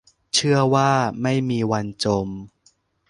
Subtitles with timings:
[0.33, 2.27] เชื่อว่าไม่มีวันจม